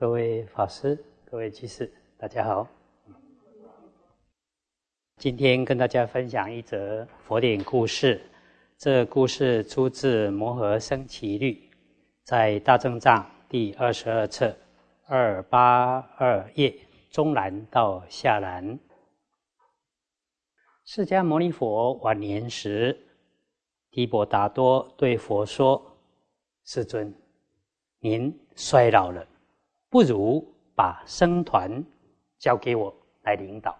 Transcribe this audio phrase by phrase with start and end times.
[0.00, 0.96] 各位法师、
[1.28, 2.68] 各位居士，大家好。
[5.16, 8.20] 今天跟大家分享一则佛典故事。
[8.76, 11.52] 这故事出自《摩诃僧祇律》，
[12.22, 14.56] 在《大正藏》第二十二册
[15.08, 16.72] 二八二页
[17.10, 18.78] 中栏到下栏。
[20.84, 22.96] 释迦牟尼佛晚年时，
[23.90, 25.98] 提婆达多对佛说
[26.64, 27.12] ：“世尊，
[27.98, 29.26] 您衰老了，
[29.88, 31.84] 不如把僧团
[32.38, 33.78] 交给我来领导。”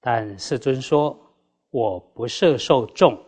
[0.00, 1.18] 但世尊说
[1.70, 3.18] ：“我不设受众。”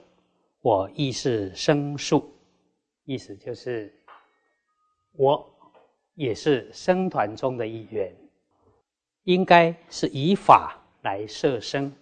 [0.65, 2.35] 我亦是生数，
[3.05, 3.95] 意思就是
[5.13, 5.47] 我
[6.15, 8.17] 也是僧团中的一员，
[9.25, 11.95] 应该是以法来摄生，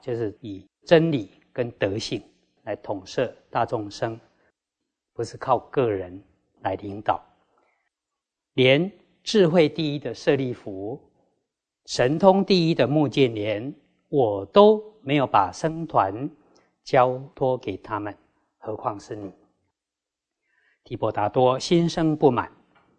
[0.00, 2.22] 就是以真理跟德性
[2.62, 4.20] 来统摄大众生，
[5.12, 6.22] 不是靠个人
[6.60, 7.20] 来领导。
[8.54, 8.90] 连
[9.22, 11.00] 智慧第一的舍利弗，
[11.86, 13.74] 神通第一的目犍连，
[14.08, 16.28] 我都没有把僧团。
[16.84, 18.14] 交托给他们，
[18.58, 19.32] 何况是你？
[20.84, 22.52] 提婆达多心生不满，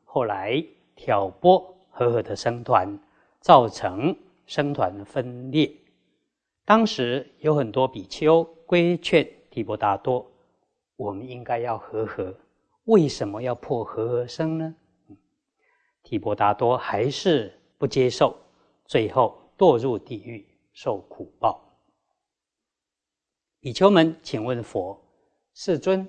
[0.03, 1.59] 后来挑拨
[1.91, 2.99] 和合的僧团，
[3.39, 4.17] 造成
[4.47, 5.71] 僧团分裂。
[6.65, 10.25] 当时有很多比丘规劝提婆达多
[10.97, 12.35] ：“我们应该要和合，
[12.85, 14.75] 为什么要破和合僧呢？”
[16.05, 18.37] 提婆达多还是不接受，
[18.85, 21.59] 最后堕入地狱，受苦报。
[23.59, 25.03] 比丘们，请问佛
[25.55, 26.07] 世尊，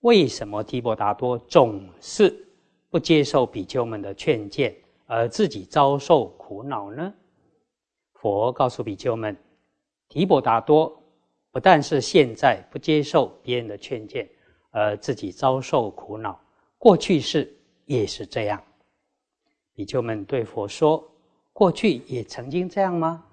[0.00, 2.48] 为什么提婆达多总是
[2.88, 7.12] 不接受比丘们的劝谏，而自己遭受苦恼呢？
[8.14, 9.36] 佛告诉比丘们，
[10.08, 11.02] 提婆达多
[11.50, 14.26] 不但是现在不接受别人的劝谏，
[14.70, 16.40] 而自己遭受苦恼，
[16.78, 18.62] 过去世也是这样。
[19.78, 21.08] 比丘们对佛说
[21.54, 23.24] ：“过去也曾经这样吗？”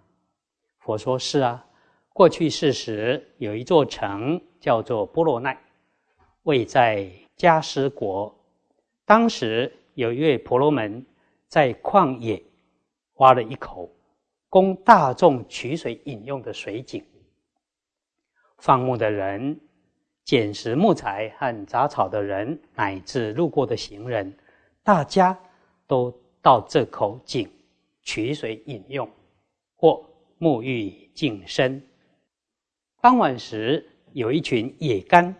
[0.77, 1.65] 佛说：“是啊。”
[2.13, 5.59] 过去世时，有一座城叫做波罗奈，
[6.43, 8.31] 位在迦湿国。
[9.05, 11.03] 当时有一位婆罗门
[11.47, 12.39] 在旷野
[13.15, 13.89] 挖了一口
[14.47, 17.03] 供大众取水饮用的水井。
[18.59, 19.59] 放牧的人、
[20.23, 24.37] 捡拾木材和杂草的人，乃至路过的行人，
[24.83, 25.35] 大家
[25.87, 26.13] 都
[26.45, 27.49] 到这口井
[28.03, 29.09] 取水饮用
[29.75, 30.07] 或
[30.37, 31.81] 沐浴净身。
[33.01, 33.83] 傍晚时，
[34.13, 35.35] 有一群野干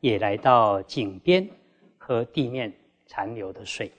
[0.00, 1.48] 也来到井边
[1.96, 2.70] 喝地面
[3.06, 3.90] 残留的水。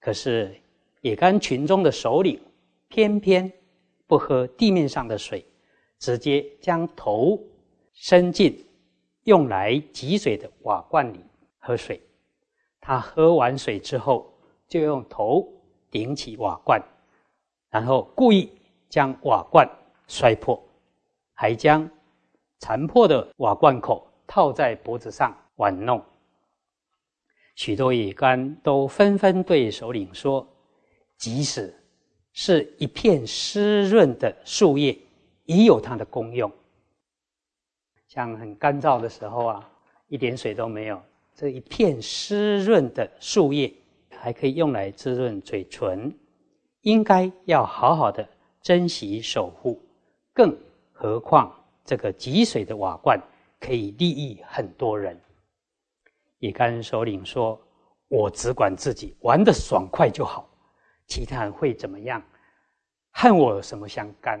[0.00, 0.58] 可是
[1.02, 2.40] 野干群中的首领
[2.88, 3.52] 偏偏
[4.06, 5.44] 不喝地面上的水，
[5.98, 7.38] 直接将头
[7.92, 8.66] 伸进
[9.24, 11.20] 用来汲水的瓦罐里
[11.58, 12.00] 喝水。
[12.80, 14.32] 他喝完水之后，
[14.66, 15.46] 就用头
[15.92, 16.82] 顶起瓦罐，
[17.70, 18.50] 然后故意
[18.88, 19.70] 将瓦罐
[20.08, 20.60] 摔破，
[21.34, 21.88] 还将。
[22.58, 26.00] 残破的瓦罐口套在脖子上玩弄，
[27.56, 30.46] 许多野干都纷纷对首领说
[31.18, 31.74] ：“即使
[32.32, 34.96] 是一片湿润的树叶，
[35.44, 36.48] 也有它的功用。
[38.06, 39.70] 像很干燥的时候啊，
[40.06, 41.02] 一点水都没有，
[41.34, 43.74] 这一片湿润的树叶
[44.22, 46.16] 还可以用来滋润嘴唇，
[46.82, 48.26] 应该要好好的
[48.60, 49.82] 珍惜守护。
[50.32, 50.56] 更
[50.92, 51.52] 何况。”
[51.84, 53.20] 这个汲水的瓦罐
[53.58, 55.20] 可以利益很多人。
[56.38, 57.60] 野干首领说
[58.06, 60.48] ：“我只管自己玩的爽快就好，
[61.08, 62.22] 其他人会怎么样，
[63.10, 64.40] 和我有什么相干？”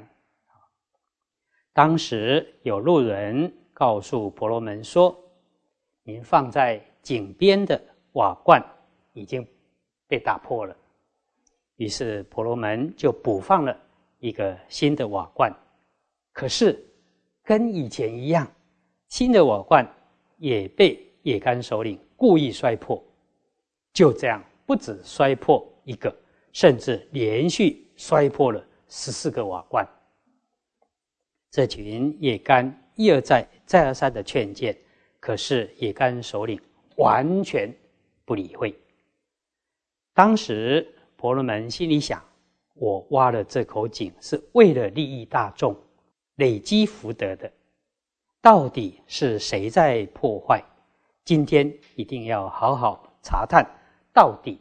[1.74, 5.18] 当时有路人告诉婆罗门说
[6.06, 7.82] ：“您放在井边的
[8.12, 8.64] 瓦罐
[9.14, 9.44] 已经
[10.12, 10.76] 被打破了。”
[11.76, 13.74] 于是婆罗门就补放了
[14.18, 15.50] 一个新的瓦罐，
[16.32, 16.86] 可是。
[17.44, 18.46] 跟以前一样，
[19.08, 19.84] 新的瓦罐
[20.38, 23.02] 也被野干首领故意摔破。
[23.92, 26.16] 就这样，不止摔破一个，
[26.52, 29.84] 甚至连续摔破了十四个瓦罐。
[31.50, 34.78] 这群野干一而再、再而三的劝谏，
[35.18, 36.60] 可是野干首领
[36.96, 37.74] 完全
[38.24, 38.72] 不理会。
[40.14, 42.22] 当时婆罗门心里想：
[42.74, 45.76] 我挖了这口井是为了利益大众。
[46.36, 47.52] 累积福德的，
[48.40, 50.64] 到底是谁在破坏？
[51.24, 53.64] 今天一定要好好查探，
[54.14, 54.58] 到底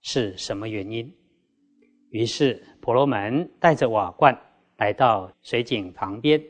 [0.00, 1.14] 是什么原因。
[2.08, 4.36] 于是婆罗门带着瓦罐
[4.78, 6.42] 来到水井旁边，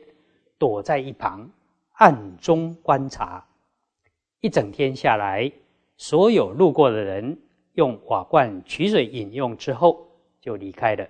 [0.57, 1.51] 躲在一旁
[1.91, 3.45] 暗中观察。
[4.39, 5.51] 一整天下来，
[5.97, 7.37] 所有路过的人
[7.73, 10.07] 用瓦罐取水饮用之后
[10.39, 11.07] 就离开了，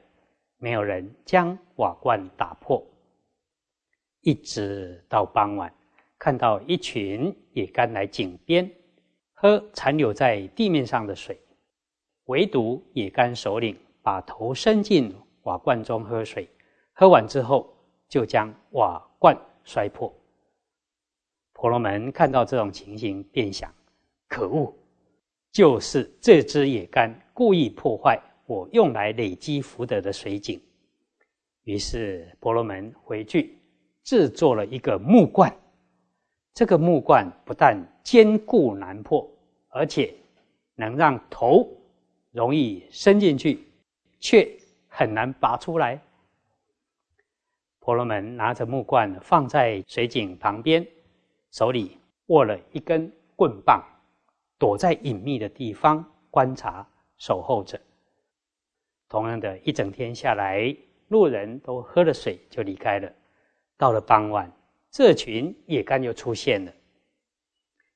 [0.58, 2.84] 没有人将瓦罐打破。
[4.22, 5.74] 一直到傍晚，
[6.20, 8.70] 看到一群野干来井边
[9.34, 11.40] 喝残留在地面上的水，
[12.26, 16.48] 唯独野干首领把头伸进瓦罐中喝水，
[16.94, 17.76] 喝完之后
[18.08, 20.14] 就将瓦罐摔破。
[21.54, 23.74] 婆罗门看到这种情形，便想：
[24.28, 24.72] 可恶！
[25.52, 30.62] 就是这只野干故意破坏我用来累积福德的水井。
[31.64, 33.58] 于是婆罗门回去
[34.04, 35.54] 制作了一个木罐。
[36.54, 39.30] 这个木罐不但坚固难破，
[39.70, 40.14] 而且
[40.76, 41.70] 能让头
[42.32, 43.68] 容易伸进去，
[44.20, 44.50] 却
[44.88, 46.02] 很难拔出来。
[47.80, 50.86] 婆罗门拿着木罐放在水井旁边，
[51.52, 51.98] 手里
[52.28, 53.82] 握了一根棍棒。
[54.62, 56.88] 躲在隐秘的地方观察
[57.18, 57.82] 守候着。
[59.10, 60.78] 同样的一整天下来，
[61.08, 63.12] 路人都喝了水就离开了。
[63.76, 64.52] 到了傍晚，
[64.92, 66.72] 这群野干又出现了，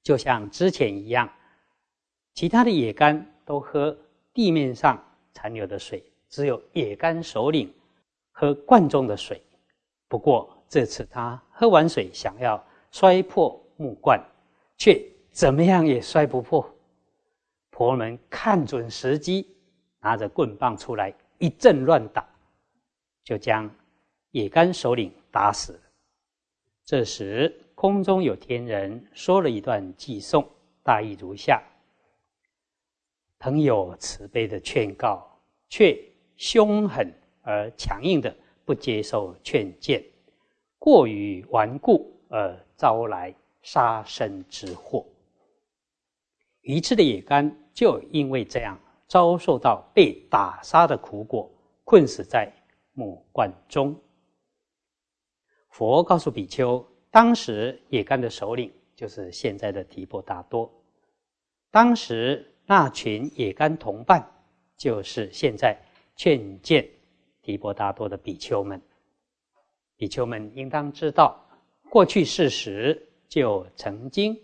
[0.02, 1.32] 就像之前一样，
[2.34, 3.96] 其他的野干都喝
[4.34, 5.00] 地面上
[5.34, 7.72] 残留的水，只有野干首领
[8.32, 9.40] 喝罐中的水。
[10.08, 14.20] 不过这次他喝完水，想要摔破木罐，
[14.80, 15.00] 却。
[15.36, 16.66] 怎么样也摔不破。
[17.70, 19.46] 婆罗门看准时机，
[20.00, 22.26] 拿着棍棒出来一阵乱打，
[23.22, 23.70] 就将
[24.32, 25.78] 野干首领打死。
[26.86, 30.48] 这时空中有天人说了一段偈颂，
[30.82, 31.62] 大意如下：
[33.38, 35.38] 朋友慈悲的劝告，
[35.68, 36.02] 却
[36.38, 38.34] 凶狠而强硬的
[38.64, 40.02] 不接受劝谏，
[40.80, 45.06] 过于顽固而招来杀身之祸。
[46.66, 51.48] 愚痴的野干就因为这样遭受到被打杀的苦果，
[51.84, 52.52] 困死在
[52.94, 53.96] 木罐中。
[55.70, 60.72] 佛告诉比丘，当时野干的首领就是现在的提婆达多，
[61.70, 64.28] 当时那群野干同伴
[64.76, 65.78] 就是现在
[66.16, 66.84] 劝谏
[67.44, 68.82] 提婆达多的比丘们。
[69.98, 71.40] 比丘们应当知道，
[71.92, 74.36] 过去事实就曾经。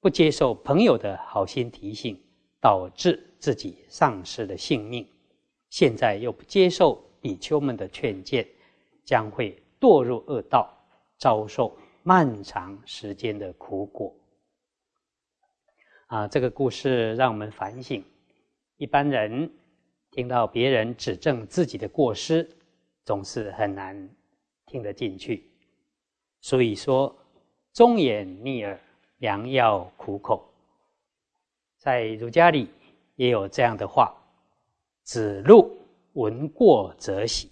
[0.00, 2.16] 不接受朋友的好心提醒，
[2.60, 5.04] 导致自己丧失了性命；
[5.70, 8.46] 现在又不接受比丘们的劝谏，
[9.04, 10.72] 将会堕入恶道，
[11.16, 14.14] 遭受漫长时间的苦果。
[16.06, 18.04] 啊，这个故事让我们反省：
[18.76, 19.50] 一般人
[20.12, 22.48] 听到别人指正自己的过失，
[23.04, 24.08] 总是很难
[24.64, 25.50] 听得进去。
[26.40, 27.14] 所以说，
[27.72, 28.80] 忠言逆耳。
[29.18, 30.48] 良药苦口，
[31.76, 32.68] 在儒家里
[33.16, 34.16] 也有这样的话
[35.02, 35.76] ：“子路
[36.12, 37.50] 闻过则喜，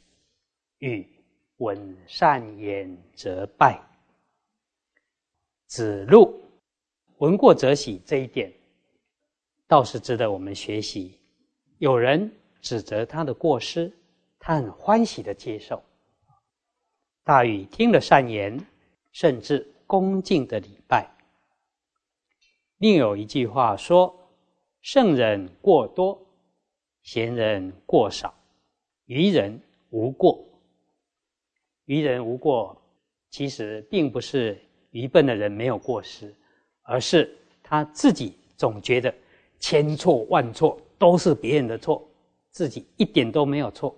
[0.78, 1.04] 与
[1.56, 3.80] 闻善言则败。”
[5.66, 6.40] 子路
[7.18, 8.52] 闻过则喜这一点，
[9.66, 11.18] 倒是值得我们学习。
[11.78, 12.30] 有人
[12.60, 13.92] 指责他的过失，
[14.38, 15.82] 他很欢喜的接受。
[17.24, 18.64] 大禹听了善言，
[19.10, 21.15] 甚至恭敬的礼拜。
[22.78, 24.14] 另有一句话说
[24.82, 26.20] ：“圣人过多，
[27.02, 28.34] 贤人过少，
[29.06, 29.58] 愚人
[29.90, 30.44] 无过。”
[31.86, 32.76] 愚人无过，
[33.30, 36.34] 其实并不是愚笨的人没有过失，
[36.82, 39.14] 而是他自己总觉得
[39.58, 42.06] 千错万错都是别人的错，
[42.50, 43.96] 自己一点都没有错。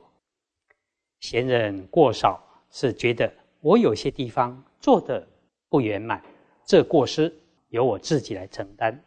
[1.18, 5.26] 贤人过少，是觉得我有些地方做的
[5.68, 6.22] 不圆满，
[6.64, 7.34] 这过失。
[7.68, 9.02] 由我自己来承担。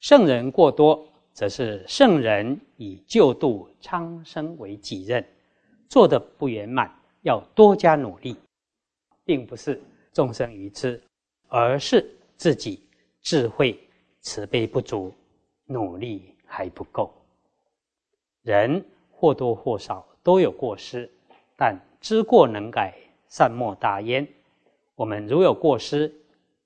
[0.00, 5.24] 圣人过多，则是圣人以救度苍生为己任，
[5.88, 8.36] 做的不圆满，要多加努力，
[9.24, 11.02] 并不是众生愚痴，
[11.48, 12.82] 而是自己
[13.22, 13.78] 智慧
[14.20, 15.12] 慈悲不足，
[15.64, 17.12] 努力还不够。
[18.42, 21.10] 人或多或少都有过失，
[21.56, 22.94] 但知过能改，
[23.28, 24.26] 善莫大焉。
[24.94, 26.14] 我们如有过失，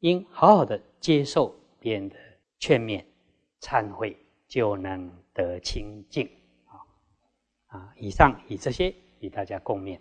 [0.01, 2.17] 应好好的接受别人的
[2.59, 3.05] 劝勉、
[3.61, 4.17] 忏悔，
[4.49, 6.29] 就能得清净。
[6.67, 7.95] 啊啊！
[7.97, 9.99] 以上以这些与大家共勉。